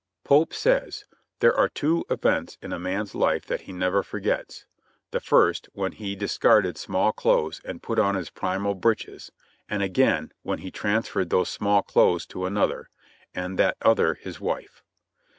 Pope 0.23 0.51
says: 0.51 1.05
"There 1.41 1.55
are 1.55 1.69
two 1.69 2.05
events 2.09 2.57
in 2.59 2.73
a 2.73 2.79
man's 2.79 3.13
life 3.13 3.45
that 3.45 3.61
he 3.61 3.71
never 3.71 4.01
forgets: 4.01 4.65
the 5.11 5.19
first, 5.19 5.69
when 5.73 5.91
he 5.91 6.15
discarded 6.15 6.75
small 6.79 7.11
clothes 7.11 7.61
and 7.63 7.83
put 7.83 7.99
on 7.99 8.15
his 8.15 8.31
primal 8.31 8.73
breeches, 8.73 9.31
and 9.69 9.83
again 9.83 10.31
when 10.41 10.57
he 10.57 10.71
transferred 10.71 11.29
those 11.29 11.51
small 11.51 11.83
clothes 11.83 12.25
to 12.25 12.47
another, 12.47 12.89
and 13.35 13.59
that 13.59 13.77
other 13.83 14.15
his 14.15 14.39
wife." 14.41 14.81